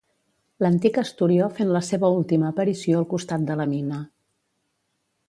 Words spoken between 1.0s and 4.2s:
Esturió fent la seva última aparició al costat de la mina.